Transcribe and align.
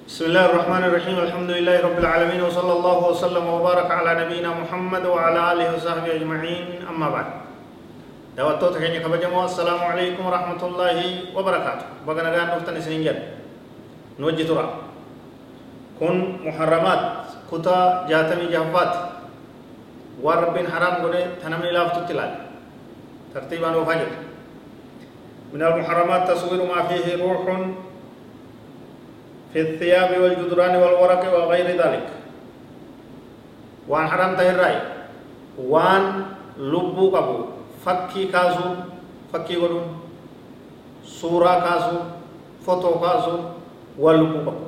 بسم 0.07 0.25
الله 0.25 0.45
الرحمن 0.45 0.83
الرحيم. 0.83 1.17
الحمد 1.19 1.49
لله 1.49 1.81
رب 1.81 1.97
العالمين 1.99 2.41
وصلى 2.41 2.73
الله 2.73 2.97
وسلم 3.09 3.45
وبارك 3.47 3.91
على 3.91 4.25
نبينا 4.25 4.49
محمد 4.61 5.05
وعلى 5.05 5.39
آله 5.51 5.75
وصحبه 5.75 6.15
أجمعين. 6.15 6.85
أما 6.89 7.09
بعد. 7.09 7.25
دعوتو 8.37 8.67
تخيني 8.77 9.03
خبجمو 9.03 9.45
السلام 9.45 9.79
عليكم 9.79 10.25
ورحمة 10.25 10.61
الله 10.63 10.97
وبركاته. 11.35 11.85
بغن 12.07 12.25
غان 12.31 12.47
نفتن 12.55 12.81
سنجد. 12.81 13.17
نوجه 14.19 14.43
ترى. 14.43 14.69
كن 15.99 16.15
محرمات. 16.45 17.01
كتا 17.51 18.05
جاتمي 18.09 18.45
جهفات. 18.47 19.10
Waan 20.25 20.43
rabbiin 20.45 20.67
haraam 20.73 21.01
godhe 21.03 21.21
ta 21.41 21.49
namni 21.49 21.71
laaftutti 21.77 22.13
ilaale 22.13 22.37
tartiibaan 23.33 23.75
oofaa 23.75 24.01
jira 24.01 24.31
من 25.53 25.63
المحرمات 25.63 26.31
تصوير 26.31 26.63
ما 26.63 26.87
فيه 26.87 27.23
روح 27.23 27.43
في 29.53 29.61
الثياب 29.61 30.21
والجدران 30.21 30.75
والورق 30.75 31.23
وغير 31.33 31.67
ذلك 31.67 32.07
وان 33.87 34.07
حرام 34.07 34.35
تهراي 34.35 34.77
وان 35.59 36.25
لبو 36.57 37.15
قبو 37.15 37.37
فكي 37.85 38.25
كاسو 38.31 38.63
فكي 39.33 39.55
قلون 39.55 39.85
سورة 41.05 41.59
كاسو 41.59 41.97
فوتو 42.65 42.99
كاسو 42.99 43.35
واللبو 43.99 44.39
قبو 44.39 44.63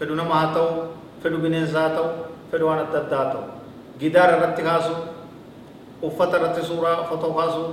فدو 0.00 0.14
نما 0.14 0.34
هاتو 0.42 0.66
فدو 1.24 1.36
بنزا 1.42 1.86
هاتو 1.86 2.06
فدو 2.52 2.68
تداتو 2.92 3.59
جدار 4.00 4.30
رت 4.42 4.60
كاسو 4.60 4.94
uffata 6.00 6.40
irratti 6.40 6.62
suuraa 6.64 7.04
fotoo 7.04 7.32
kaasuu 7.36 7.68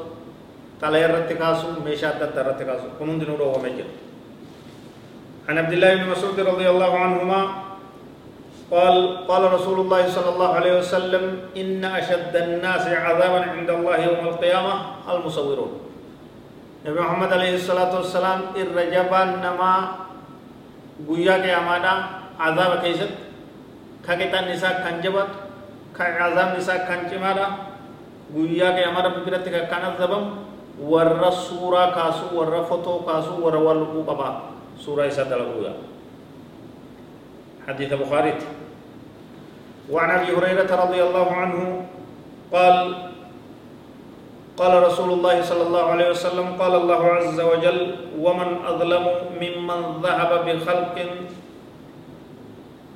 xalee 0.82 1.04
irratti 1.08 1.36
kaasuu 1.42 1.80
meeshaa 1.86 2.12
adda 2.12 2.26
addaa 2.28 2.44
irratti 2.44 2.66
kaasuu 2.70 2.92
kun 3.00 3.08
hundinuu 3.12 3.38
dhoowwamee 3.40 3.88
عن 5.48 5.58
عبد 5.58 5.74
الله 5.74 5.96
بن 5.96 6.06
مسعود 6.12 6.40
رضي 6.40 6.68
الله 6.70 6.92
عنهما 7.00 7.40
قال 8.72 8.96
قال 9.32 9.44
رسول 9.54 9.80
الله 9.80 10.12
صلى 10.12 10.30
الله 10.36 10.52
عليه 10.60 10.74
وسلم 10.84 11.24
إن 11.56 11.80
أشد 11.80 12.36
الناس 12.36 12.84
عذابا 12.84 13.40
عند 13.56 13.70
الله 13.70 13.96
يوم 13.96 14.28
القيامة 14.28 14.74
المصورون. 15.08 15.72
نبي 16.84 17.00
محمد 17.00 17.32
عليه 17.32 17.56
الصلاة 17.64 17.96
والسلام 17.96 18.40
الرجبا 18.60 19.22
نما 19.40 19.74
قويا 21.08 21.36
قيامانا 21.40 21.94
عذاب 22.44 22.72
كيست. 22.84 23.12
كاكتا 24.04 24.52
نساء 24.52 24.84
كنجبت. 24.84 25.47
كعذاب 25.98 26.58
نساء 26.58 26.78
كنجمانا 26.88 27.46
قويا 28.36 28.70
قيامانا 28.78 29.10
بكرتك 29.18 29.56
كان 29.70 29.84
الزبم 29.94 30.24
ور 30.82 31.28
السورة 31.28 31.84
كاسو 31.98 32.26
ور 32.38 32.52
فتو 32.70 33.02
كاسو 33.06 33.42
ور 33.42 33.56
والبو 33.58 34.06
قبا 34.06 34.30
سورة 34.80 35.10
سدلقويا 35.10 35.74
حديث 37.68 37.92
بخاري 37.94 38.34
وعن 39.92 40.10
أبي 40.10 40.30
هريرة 40.38 40.72
رضي 40.84 41.00
الله 41.04 41.28
عنه 41.32 41.60
قال 42.54 42.78
قال 44.58 44.74
رسول 44.84 45.10
الله 45.14 45.36
صلى 45.42 45.64
الله 45.68 45.84
عليه 45.94 46.08
وسلم 46.10 46.48
قال 46.60 46.74
الله 46.76 47.02
عز 47.06 47.40
وجل 47.40 47.80
ومن 48.20 48.50
أظلم 48.66 49.06
ممن 49.42 49.80
ذهب 50.04 50.32
بخلق 50.46 50.96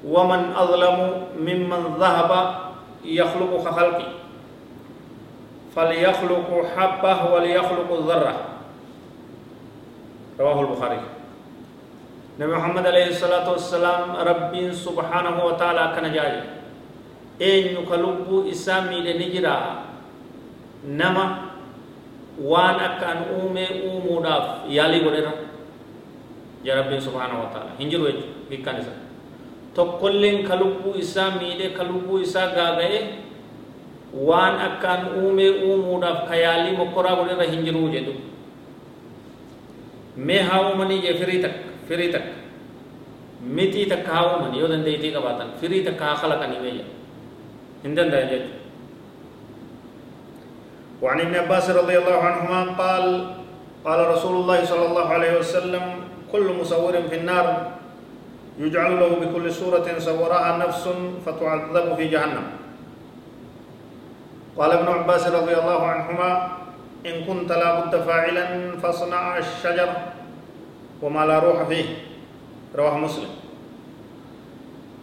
ومن 0.07 0.41
أظلم 0.57 0.97
ممن 1.37 1.81
ذهب 1.99 2.31
يخلق 3.05 3.51
كخلقي. 3.65 4.07
فليخلق 5.75 6.49
حبه 6.75 7.33
وليخلق 7.33 7.89
ذرة. 8.07 8.35
رواه 10.39 10.61
البخاري. 10.61 11.01
نبي 12.39 12.53
محمد 12.53 12.85
عليه 12.87 13.07
الصلاة 13.07 13.51
والسلام 13.51 14.15
رب 14.15 14.71
سبحانه 14.71 15.45
وتعالى 15.45 15.83
كان 15.95 16.13
جاي 16.13 16.43
أين 17.41 17.65
يكلب 17.77 18.47
إسامي 18.51 18.97
لنجرا. 19.01 19.59
نما. 20.87 21.27
وان 22.41 22.75
أكان 22.75 23.17
أومي 23.37 23.65
أومو 23.85 24.21
داف 24.21 24.65
يالي 24.69 24.97
غدرا 25.05 25.31
يا 26.65 26.73
رب 26.81 26.99
سبحانه 26.99 27.37
وتعالى. 27.43 27.69
هنجر 27.79 28.01
وجه 28.01 28.63
كان 28.65 28.83
إسا 29.71 29.75
تقولين 29.75 30.47
كلب 30.47 30.83
إسامي 30.99 31.49
لكلب 31.59 32.07
إسا 32.21 32.43
غاغي 32.55 32.99
وان 34.13 34.53
أكان 34.67 35.01
أومي 35.15 35.47
أومو 35.63 35.99
داف 35.99 36.27
كيالي 36.31 36.71
مقرا 36.77 37.11
غدرا 37.11 37.45
هنجر 37.45 37.77
وجه 37.77 38.05
mee 40.17 40.41
haa 40.43 40.61
uumanii 40.69 41.01
jee? 41.01 41.13
Firii 41.13 41.39
takka 41.39 41.59
firii 41.87 42.11
takka. 42.11 42.33
Mitii 43.41 43.85
takka 43.85 44.11
haa 44.11 44.25
uuman 44.35 44.55
yoo 44.59 44.67
dandeettii 44.67 45.11
qabaatan 45.15 45.49
firii 45.61 45.83
takka 45.87 46.05
haa 46.05 46.19
kalaqanii 46.21 46.59
meeyya 46.59 46.85
hin 47.83 47.95
danda'an 47.95 48.27
jechuudha 48.31 48.59
وعن 51.01 51.19
ابن 51.19 51.35
عباس 51.35 51.69
رضي 51.69 51.97
الله 51.97 52.17
عنهما 52.29 52.61
قال 52.77 53.05
قال 53.85 53.99
رسول 54.13 54.35
الله 54.41 54.59
صلى 54.69 54.85
الله 54.85 55.07
عليه 55.09 55.33
وسلم 55.41 55.83
كل 56.31 56.45
مصور 56.61 56.93
في 57.09 57.15
النار 57.15 57.45
يجعل 58.61 58.99
له 58.99 59.09
بكل 59.09 59.45
سورة 59.49 59.87
صورها 59.97 60.57
نفس 60.57 60.85
فتعذب 61.25 61.95
في 61.97 62.05
جهنم. 62.13 62.45
قال 64.57 64.71
ابن 64.71 64.87
عباس 64.87 65.27
رضي 65.27 65.55
الله 65.57 65.81
عنهما 65.81 66.29
إن 67.05 67.25
كنت 67.25 67.49
لا 67.49 67.69
بد 67.79 67.93
فاعلا 68.05 68.77
فاصنع 68.77 69.37
الشجر 69.37 69.89
وما 71.01 71.25
لا 71.25 71.39
روح 71.39 71.63
فيه. 71.63 71.85
رواه 72.77 72.97
مسلم. 72.97 73.31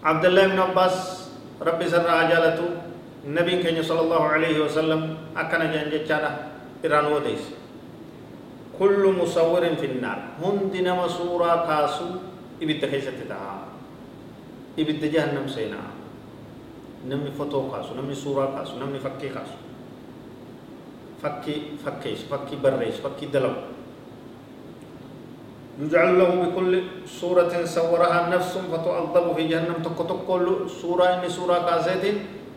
عبد 0.04 0.24
الله 0.24 0.47
بن 0.47 0.58
عباس 0.58 0.97
ربي 1.58 1.86
سر 1.91 2.06
عجالته 2.06 2.68
النبي 3.26 3.62
كان 3.62 3.82
صلى 3.82 4.00
الله 4.00 4.22
عليه 4.22 4.56
وسلم 4.64 5.00
أكن 5.34 5.58
جنجتشانا 5.58 6.30
إيران 6.84 7.06
وديس. 7.10 7.44
كل 8.78 9.02
مصور 9.18 9.64
في 9.82 9.86
النار. 9.86 10.38
هندنا 10.38 10.94
مسورة 10.94 11.66
كاسو 11.66 12.38
إبت 12.62 12.84
كيسة 12.84 13.19
تها 13.28 13.54
إبت 14.78 15.02
جهنم 15.04 15.46
سينا 15.48 15.82
نمي 17.08 17.30
فتو 17.38 17.70
كاسو 17.70 17.94
نمي 17.94 18.14
سورة 18.14 18.58
كاسو 18.58 18.78
نمي 18.82 18.98
فكي 18.98 19.28
كاسو 19.28 19.58
فكي 21.22 21.78
فكيش 21.84 22.20
فكي 22.30 22.56
بريش 22.62 23.02
فكي 23.02 23.26
دلو. 23.26 23.54
يجعل 25.78 26.18
له 26.18 26.26
بكل 26.26 26.82
سورة 27.06 27.54
صورها 27.64 28.34
نفس 28.34 28.58
فتعذب 28.58 29.26
في 29.38 29.47
جهنم 29.47 29.78
تكو 29.86 30.02
تكو 30.10 30.66
سورة 30.66 31.04
إني 31.22 31.30
سورة 31.30 31.62
كازيت 31.70 32.04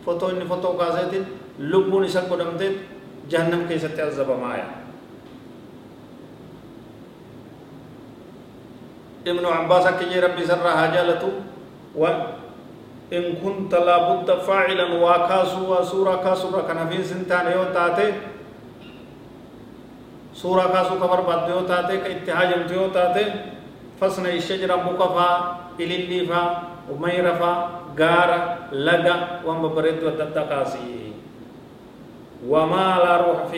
فتو 0.06 0.34
إني 0.34 0.46
فتو 0.50 0.74
كازيت 0.78 1.14
لبون 1.62 2.10
إسا 2.10 2.26
قدمت 2.26 2.62
جهنم 3.30 3.70
كيسا 3.70 3.94
تعذب 3.94 4.26
معايا 4.26 4.81
ابن 9.28 9.46
عباس 9.46 9.86
كي 9.88 10.20
ربي 10.20 10.44
سر 10.46 10.66
حاجالته 10.66 11.32
وإن 11.96 13.24
كنت 13.44 13.74
لابد 13.76 14.32
فاعلا 14.48 14.88
وكاسو 15.04 15.62
وسورة 15.80 16.16
كاسو 16.24 16.52
كان 16.68 16.90
في 16.90 17.04
سنتان 17.04 17.46
يوم 17.52 17.70
تاتي 17.74 18.14
suuraa 20.42 20.72
kaasuu 20.74 20.98
ka 20.98 21.08
barbaaddu 21.12 21.52
yoo 21.54 21.64
taate 21.70 22.02
ka 22.02 22.08
itti 22.10 22.32
haajamtu 22.32 22.74
yoo 22.74 22.90
taate 22.90 23.24
fasna 24.00 24.32
ishajara 24.34 24.78
muka 24.80 25.08
faa 25.16 25.36
ilillii 25.78 26.26
faa 26.26 26.48
mayra 27.00 27.36
faa 27.42 27.56
gaara 28.00 28.38
laga 28.72 29.44
waan 29.46 29.62
babbareedduu 29.62 30.10
adda 30.10 30.24
addaa 30.32 30.48
kaasii 30.50 31.14
wamaa 32.50 32.96
laa 33.04 33.18
ruuxa 33.22 33.54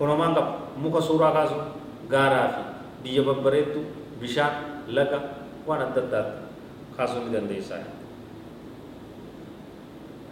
kunumaan 0.00 0.32
qaba 0.32 0.72
muka 0.80 0.96
suuraa 1.04 1.36
kaasu 1.36 1.60
gaaraa 2.08 2.48
fi 2.56 2.62
biyya 3.04 3.22
babbareeddu 3.28 3.84
bishaan 4.16 4.88
laga 4.88 5.18
waan 5.68 5.92
adda 5.92 6.00
addaatti 6.08 6.40
kaasuu 6.96 7.28
ni 7.28 7.36
dandeessaa. 7.36 8.00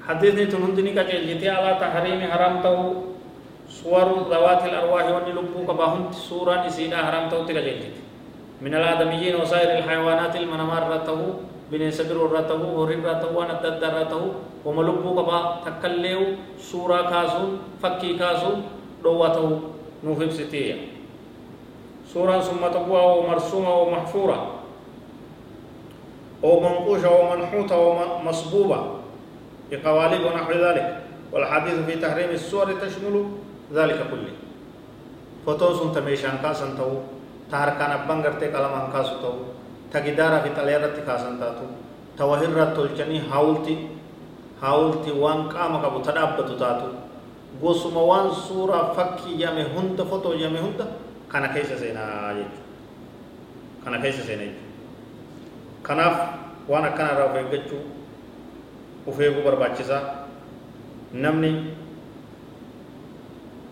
حديثني 0.09 0.49
تنهندني 0.49 0.97
كجل 0.97 1.37
جتي 1.37 1.49
على 1.53 1.77
تحريم 1.77 2.21
حرام 2.33 2.65
تو 2.65 2.77
صور 3.69 4.33
ذوات 4.33 4.63
الأرواح 4.65 5.05
ونلبو 5.05 5.69
كباهم 5.69 6.17
سورة 6.17 6.65
نسينا 6.65 6.97
حرام 6.97 7.29
تو 7.29 7.45
تكجل 7.45 7.61
جتي 7.61 8.01
من 8.65 8.73
الآدميين 8.73 9.37
وسائر 9.37 9.85
الحيوانات 9.85 10.33
المنمار 10.33 10.83
رته 10.93 11.21
بنيس 11.69 12.01
برو 12.09 12.33
رته 12.33 12.57
هرين 12.57 13.05
رته 13.05 13.29
وندد 13.37 13.85
رته 13.85 14.23
وملبو 14.65 15.11
كبا 15.19 15.39
تكليو 15.69 16.23
سورة 16.57 17.01
كاسو 17.13 17.45
فكي 17.85 18.17
كاسو 18.17 18.53
دوته 19.05 19.61
نوفب 20.05 20.31
ستية. 20.31 20.77
سورة 22.15 22.41
ثم 22.41 22.63
تقوى 22.73 23.03
ومرسومة 23.19 23.73
ومحفورة 23.75 24.39
ومنقوشة 26.43 27.11
ومنحوتة 27.21 27.77
ومصبوبة 27.77 28.79
بقوالب 29.71 30.21
ونحو 30.25 30.53
ذلك. 30.53 30.89
والحديث 31.33 31.77
في 31.87 31.95
تحريم 32.01 32.31
السور 32.31 32.73
تشمل 32.81 33.15
ذلك 33.75 34.01
كله. 34.11 34.35
فتوسن 35.47 35.93
تميشان 35.93 36.41
كاسن 36.43 36.77
تو 36.79 37.05
تهركان 37.53 37.91
أبان 37.91 38.21
غرتي 38.25 38.49
كلام 38.49 38.93
كاسو 38.93 39.15
تو 39.21 39.33
تجدارا 39.93 40.39
في 40.45 40.51
تليرت 40.57 40.97
كاسن 41.05 41.41
تاتو. 41.41 41.69
توهرت 42.19 42.77
تلجني 42.77 43.21
حاولتي 43.29 43.77
حاولتي 44.63 45.13
وان 45.13 45.49
قام 45.49 45.73
كبو 45.83 45.99
تدابتو 46.01 46.57
تاتو. 46.57 46.89
غوسما 47.63 48.01
وان 48.01 48.31
سورة 48.49 48.93
فكي 48.97 49.41
يامي 49.41 49.63
هند 49.75 49.99
فتو 50.03 50.33
يامي 50.33 50.59
هند 50.59 50.81
كان 51.33 51.45
كيس 51.55 51.73
سينا 51.83 52.33
يجو 52.39 52.59
كان 53.85 53.95
كيس 54.03 54.21
سينا 54.29 54.43
يجو 54.43 54.63
كناف 55.87 56.17
وأنا 56.69 56.89
كان 56.95 57.09
رافع 57.19 57.43
جتشو 57.53 57.99
ufeeguu 59.09 59.43
barbaachisaa 59.43 60.01
namni 61.13 61.51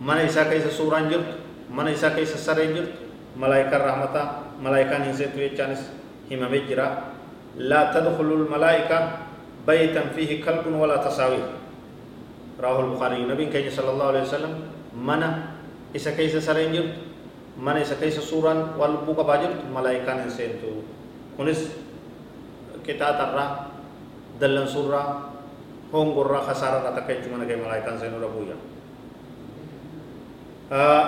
mana 0.00 0.22
isaa 0.28 0.44
keessa 0.48 0.70
suuraan 0.70 1.08
jirtu 1.12 1.34
mana 1.68 1.90
isaa 1.90 2.10
keessa 2.16 2.38
sareen 2.38 2.72
jirtu 2.76 2.96
malaayikaan 3.36 3.84
rahmataa 3.88 4.26
malaayikaan 4.64 5.04
hin 5.04 5.16
seentu 5.16 5.38
jechaanis 5.44 5.82
himamee 6.30 6.60
jira 6.70 6.86
laa 7.72 7.84
tadkhulu 7.96 8.38
lmalaa'ika 8.44 8.98
baytan 9.66 10.08
fiihi 10.16 10.38
kalbun 10.46 10.80
walaa 10.80 11.04
tasaawir 12.56 12.64
رواه 12.64 12.80
البخاري 12.88 13.24
نبي 13.28 13.46
كيس 13.52 13.76
صلى 13.76 13.90
الله 13.92 14.06
عليه 14.06 14.22
وسلم 14.32 14.52
منا 14.96 15.30
إسا 15.96 16.16
كيس 16.16 16.40
سرين 16.40 16.72
جرت 16.72 16.94
منا 17.60 17.84
إسا 17.84 18.00
كيس 18.00 18.16
سوران 18.24 18.80
والبوك 18.80 19.20
باجرت 19.20 19.68
ملائكة 19.68 20.24
نسينتو 20.24 20.72
كنس 21.36 21.60
كتاب 22.88 23.16
الرّ 23.20 23.66
dallan 24.40 24.68
surraa 24.68 25.32
hongorraa 25.92 26.44
khasaararraa 26.44 26.92
takka 26.96 27.12
jechuu 27.16 27.32
mana 27.32 27.48
kee 27.48 27.56
malaayikaan 27.56 27.98
seenuu 28.00 28.20
dhabuuyya 28.20 28.56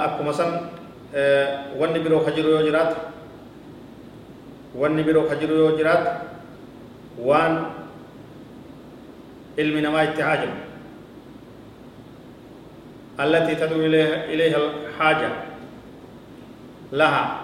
akkuma 0.08 0.32
san 0.32 0.72
wanni 1.80 2.00
biroo 2.00 2.24
ka 2.24 2.32
jiru 2.32 2.56
yoo 2.56 2.62
jiraatu 2.64 2.96
wanni 4.74 5.02
biroo 5.04 5.28
ka 5.28 5.36
jiru 5.36 5.54
yoo 5.60 5.76
jiraatu 5.76 6.08
waan 7.20 7.54
ilmi 9.56 9.80
namaa 9.84 10.08
itti 10.08 10.22
haajamu 10.24 10.56
التي 13.20 13.54
تدعو 13.54 13.80
إليها 14.30 14.56
الحاجة 14.56 15.30
لها 16.92 17.40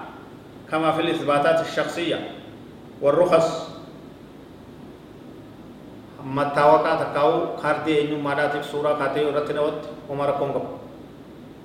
كما 0.70 0.92
في 0.92 1.00
الإثباتات 1.00 1.66
الشخصية 1.66 2.30
والرخص. 3.02 3.74
ما 6.24 6.44
تاوكا 6.44 7.04
تكاو 7.04 7.56
خارتي 7.56 8.08
إنو 8.08 8.22
ما 8.22 8.34
داتك 8.34 8.62
سورة 8.62 8.94
خاتي 8.94 9.24
ورتنا 9.24 9.60
وط 9.60 9.82
عمر 10.10 10.30
كونغو. 10.30 10.62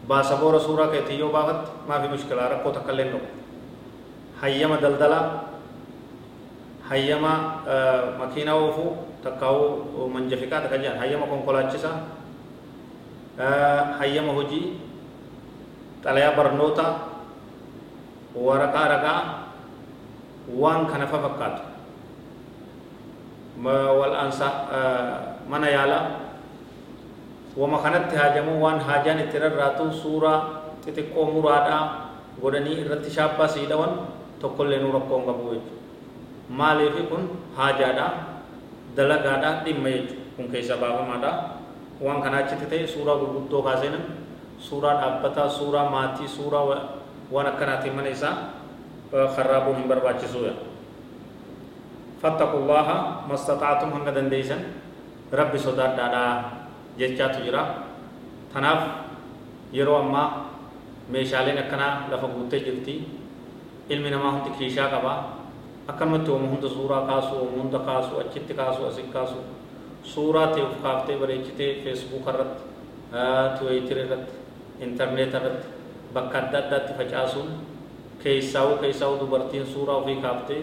با 0.10 0.22
سبورة 0.22 0.58
سورة 0.58 0.86
كتيو 0.90 1.32
باغت 1.32 1.62
ما 1.90 2.02
في 2.02 2.08
مشكلة 2.08 2.48
ركو 2.48 2.70
تكلين 2.70 3.08
لو 3.14 3.22
حيما 4.42 4.76
دلدلا 4.76 5.22
حيما 6.90 7.34
آه، 7.68 8.18
مكينة 8.18 8.56
وفو 8.56 8.86
تكاو 9.24 9.86
منجفكات 10.08 10.74
كجان 10.74 11.00
حيما 11.00 11.26
كونكولاتشسا 11.26 11.92
hayyama 14.00 14.34
hojii 14.38 14.66
xalayaa 16.04 16.36
barnootaa 16.38 16.92
waraqaa 18.36 18.88
ragaa 18.94 19.22
waan 20.62 20.88
kana 20.92 21.08
fa 21.08 21.20
fakkaatu 21.26 21.64
والأنسى 24.00 24.50
من 25.52 25.64
يالا 25.68 26.00
وما 27.60 27.78
كانت 27.84 28.08
هاجمو 28.16 28.56
وان 28.66 28.80
هاجان 28.88 29.18
اترراتو 29.28 29.92
سورة 29.92 30.34
تتكو 30.86 31.22
مرادا 31.36 31.80
godhanii 32.40 32.80
irratti 32.88 33.12
shaabbaa 33.12 33.52
siidhawan 33.52 33.92
tokkollee 34.40 34.80
nu 34.80 34.96
rakkoon 34.96 35.24
qabu 35.28 35.44
jechuudha 35.52 35.76
maaliif 36.60 36.96
kun 37.12 37.24
haajaadha 37.58 38.06
dalagaadha 38.96 39.50
dhimma 39.66 39.90
jechuudha 39.96 40.24
kun 40.36 40.48
keessa 40.54 40.80
baafamaadha 40.82 41.32
waan 42.06 42.22
kana 42.24 42.38
achitti 42.44 42.66
ta'e 42.72 42.88
suuraa 42.88 43.18
gurguddoo 43.22 43.62
kaaseenan 43.68 44.04
suuraa 44.60 44.96
dhaabbataa 45.02 45.50
suuraa 45.50 45.90
maatii 45.90 46.28
suuraa 46.28 46.66
waan 47.34 47.48
akkanaatiin 47.52 47.96
mana 47.96 48.10
isaa 48.10 48.36
karraabuun 49.36 49.78
hin 49.78 49.88
barbaachisuudha 49.92 50.54
فاتقوا 52.20 52.60
الله 52.60 52.88
ما 53.32 53.36
استطعتم 53.40 53.90
هنگا 53.96 54.12
دنديسن 54.12 54.62
رب 55.40 55.54
صداد 55.66 55.92
دادا 55.96 56.24
جچاتو 57.00 57.40
جرا 57.48 57.64
تناف 58.54 58.80
ammaa 59.72 60.28
meeshaaleen 61.10 61.58
akkanaa 61.64 62.12
lafa 62.12 62.28
guuttee 62.28 62.60
jirti 62.60 62.96
ilmi 63.90 64.10
namaa 64.12 64.32
hundi 64.32 64.50
kiishaa 64.58 64.90
qaba 64.94 65.14
akkanumatti 65.88 66.32
oomu 66.32 66.48
hunda 66.52 66.70
suuraa 66.70 67.02
kaasu 67.10 67.36
oomu 67.36 67.58
hunda 67.62 67.80
kaasu 67.80 68.20
achitti 68.20 68.54
kaasu 68.54 68.86
asit 68.90 69.08
kaasu 69.14 69.38
suuraa 70.14 70.48
ta'e 70.54 70.64
of 70.68 70.76
kaaftee 70.84 71.18
bareechitee 71.22 71.72
feesbuuka 71.84 72.32
irratti 72.34 72.64
tiweetir 73.60 73.98
irratti 74.06 74.34
intarneet 74.86 75.34
irratti 75.40 75.68
bakka 76.14 76.38
adda 76.44 76.58
addaatti 76.64 76.94
facaasuun 77.00 77.50
keessaa'uu 78.24 78.78
keessaa'uu 78.84 79.20
dubartiin 79.24 79.66
suuraa 79.74 79.98
ofii 80.02 80.18
kaaftee 80.26 80.62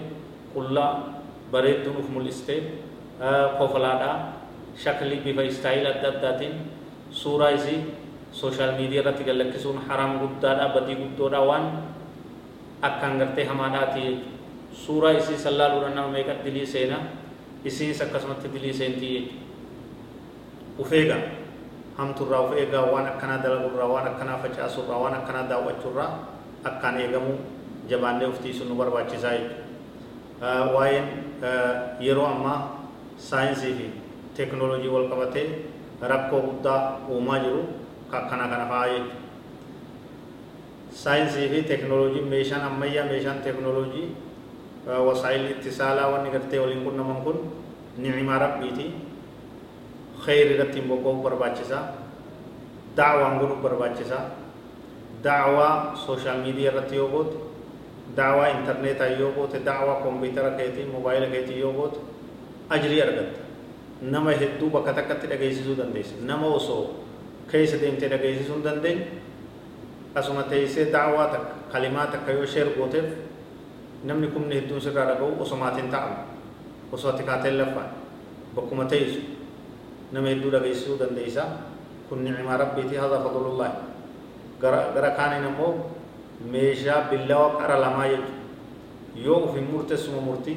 qullaa 0.55 0.91
bareedduun 1.53 1.97
uf 2.03 2.09
mul'istee 2.15 2.61
kofolaadhaa 3.59 4.17
shaklii 4.85 5.21
bifa 5.25 5.43
istaayil 5.51 5.87
adda 5.93 6.09
addaatiin 6.15 6.55
suuraa 7.21 7.51
isii 7.59 7.79
sooshaal 8.41 8.73
miidiyaa 8.79 9.03
irratti 9.03 9.25
gallakkisuun 9.29 9.79
haraam 9.89 10.13
guddaadha 10.23 10.67
badii 10.75 10.97
guddoodha 11.03 11.41
waan 11.51 11.67
akkaan 12.89 13.19
gartee 13.21 13.45
hamaadhaati 13.51 14.05
suuraa 14.85 15.13
isii 15.21 15.39
sallaaluudhaan 15.45 15.95
nama 15.99 16.09
meeqa 16.17 16.35
dilii 16.45 16.67
seenaa 16.75 17.05
isiis 17.65 18.01
akkasumatti 18.05 18.49
dilii 18.55 18.73
seentii 18.81 19.15
jechuudha 19.21 19.46
uf 20.79 20.93
eegaa 20.93 21.21
hamturraa 21.99 22.41
uf 22.47 22.53
eegaa 22.63 22.85
waan 22.93 23.07
akkanaa 23.13 23.39
dalagurraa 23.45 23.89
waan 23.95 24.07
akkanaa 24.13 24.39
facaasurraa 24.45 24.99
waan 25.03 25.15
akkanaa 25.21 25.49
daawwachuurraa 25.53 26.11
akkaan 26.71 27.01
eegamuu 27.05 27.37
jabaannee 27.91 28.29
uftiisuun 28.33 28.69
nu 28.71 28.75
barbaachisaa 28.81 29.33
jechuudha 29.39 30.73
waa'een 30.75 31.07
yeroo 32.07 32.27
ammaa 32.35 32.59
saayinsii 33.29 33.75
fi 33.79 33.87
teeknooloojii 34.37 34.93
wal 34.97 35.09
qabatee 35.13 35.47
rakkoo 36.13 36.41
guddaa 36.49 36.81
uumaa 37.11 37.39
jiru 37.45 37.63
akkana 38.19 38.45
kana 38.53 38.67
fa'aa 38.73 38.89
jechuudha. 38.93 39.15
Saayinsii 41.03 41.49
fi 41.53 41.63
teeknooloojiin 41.71 42.29
meeshaan 42.35 42.63
ammayyaa 42.69 43.07
meeshaan 43.07 43.39
teeknooloojii 43.47 44.07
wasaayilli 45.07 45.51
ittisaalaa 45.51 46.11
wanni 46.13 46.31
gartee 46.31 46.61
waliin 46.61 46.85
qunnaman 46.85 47.23
kun 47.25 47.37
ni'imaa 47.99 48.39
rabbiiti. 48.45 48.87
Irratti 50.35 50.81
hin 50.81 50.89
bobba'uu 50.89 51.23
barbaachisaa. 51.23 51.83
Daawwaan 52.97 53.39
godhuu 53.39 53.57
barbaachisaa. 53.63 54.25
Daawwaa 55.25 55.97
sooshaal 56.07 56.39
miidiyaa 56.43 56.73
irratti 56.73 56.97
yoo 56.97 57.09
goote 57.09 57.37
daawwaa 58.17 58.49
intarneetaa 58.49 59.07
yoo 59.21 59.33
goote 59.33 59.59
daawwaa 59.65 60.01
kompiitara 60.03 60.51
keetii 60.51 60.85
moobaayila 60.93 61.27
keetii 61.27 61.61
yoo 61.61 61.73
goote 61.73 61.99
ajrii 62.71 63.01
argatta. 63.03 63.41
Nama 64.03 64.31
hedduu 64.31 64.71
bakka 64.71 64.93
takkatti 64.93 65.27
dhageessisuu 65.31 65.77
dandeessa. 65.77 66.15
Nama 66.21 66.47
osoo 66.47 66.83
keessa 67.53 67.77
deemtee 67.81 68.09
dhageessisuu 68.11 68.55
hin 68.55 68.65
dandeenye 68.65 69.07
asuma 70.15 70.43
teessee 70.43 70.85
daawwaa 70.93 71.27
takka 71.27 71.55
kalimaa 71.73 72.07
takka 72.07 72.33
yoo 72.33 72.47
sheer 72.47 72.69
gooteef 72.79 73.05
namni 74.05 74.27
kumni 74.27 74.55
hedduun 74.55 74.81
sirraa 74.81 75.05
dhaga'u 75.11 75.43
osomaatiin 75.43 75.89
ta'amu 75.91 76.17
osoo 76.93 77.11
ati 77.11 77.23
kaateen 77.23 77.59
laffaan 77.59 77.89
bakkuma 78.57 78.85
teessu 78.85 79.21
nama 80.13 80.29
hedduu 80.33 80.51
dhageessisuu 80.55 80.97
dandeessa 81.03 81.45
kun 82.09 82.19
ni'imaa 82.25 82.57
rabbiiti 82.63 82.97
haza 83.03 83.19
fadlullahi 83.25 83.77
gara 84.63 84.81
gara 84.95 85.11
kaaniin 85.19 85.45
ammoo 85.51 85.73
meeshaa 86.53 87.01
billawa 87.11 87.49
qara 87.61 87.77
lamaa 87.85 88.09
jechuudha 88.13 89.25
yoo 89.27 89.39
ufin 89.49 89.67
murteessuma 89.73 90.21
murtii 90.29 90.57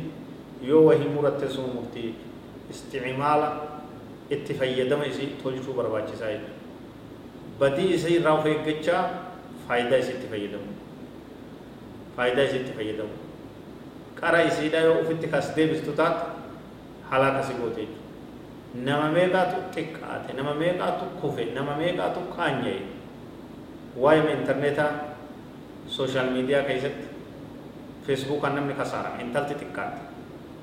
yoo 0.70 0.84
wahii 0.89 1.10
muratte 1.15 1.48
sun 1.56 1.68
murtii 1.75 2.10
isticmaala 2.72 3.48
itti 4.38 4.53
fayyadama 4.60 5.06
isii 5.12 5.27
tolchuu 5.44 5.74
barbaachisaa 5.79 6.32
jechuudha 6.34 6.58
badii 7.60 7.89
isii 7.96 8.15
irraa 8.20 8.34
of 8.39 8.46
eeggachaa 8.51 9.01
faayidaa 9.68 9.98
isii 10.03 10.13
itti 10.18 10.27
fayyadamu 10.34 10.70
faayidaa 12.18 12.46
isii 12.50 12.60
itti 12.63 12.74
fayyadamu 12.82 13.15
qara 14.20 14.39
isiidha 14.51 14.79
yoo 14.88 14.96
ofitti 15.01 15.27
kas 15.34 15.48
deebistu 15.56 15.91
taate 16.01 16.24
halaaka 17.10 17.41
si 17.48 17.53
goote 17.62 17.82
jechuudha 17.82 18.08
nama 18.74 19.10
meeqaatu 19.10 19.58
xiqqaate 19.74 20.34
nama 20.38 20.54
meeqaatu 20.54 21.06
kufe 21.22 21.44
nama 21.58 21.74
meeqaatu 21.82 22.20
kaanya'e 22.36 22.82
waa'ee 23.98 24.34
intarneetaa 24.38 24.92
sooshaal 25.88 26.30
miidiyaa 26.36 26.64
keessatti 26.70 27.08
feesbuukaan 28.06 28.56
namni 28.56 28.74
kasaara 28.74 29.18
intalti 29.24 29.54
xiqqaate 29.62 30.00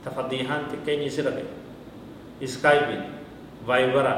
tafadiihaan 0.05 0.63
xiqqeenyi 0.71 1.11
sira 1.11 1.31
ta'e 1.37 1.47
iskaayibiin 2.47 3.03
vaayibara 3.67 4.15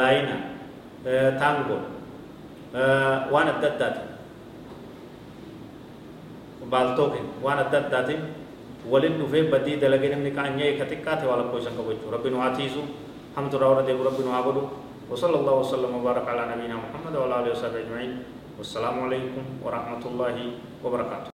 laayina 0.00 0.36
taangoon 1.40 1.84
waan 3.32 3.48
adda 3.56 3.68
addaati 3.72 4.00
baaltookin 6.70 7.26
waan 7.44 7.58
adda 7.64 7.78
addaatiin 7.84 8.22
ولن 8.86 9.18
نفي 9.18 9.50
بدي 9.50 9.82
دلجين 9.82 10.22
من 10.22 10.30
كان 10.30 10.60
يي 10.60 10.78
كتكات 10.78 11.26
ولا 11.26 11.50
كوشن 11.50 11.74
كوجو 11.74 12.06
ربنا 12.14 12.38
عتيزو 12.44 12.82
حمد 13.34 13.54
رورا 13.54 13.82
دي 13.82 13.92
ربنا 13.92 14.30
عبدو 14.38 14.62
وصلى 15.10 15.36
الله 15.40 15.54
وسلم 15.64 15.90
وبارك 15.98 16.28
على 16.28 16.42
نبينا 16.52 16.76
محمد 16.76 17.14
وعلى 17.16 17.34
آله 17.40 17.50
وصحبه 17.56 17.80
أجمعين. 17.80 18.12
والسلام 18.58 19.06
عليكم 19.06 19.62
ورحمة 19.62 20.02
الله 20.02 20.36
وبركاته. 20.82 21.37